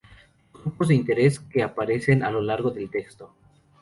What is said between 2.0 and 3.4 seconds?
a lo largo del texto